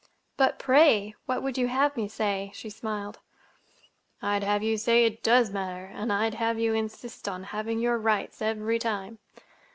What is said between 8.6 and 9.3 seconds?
time."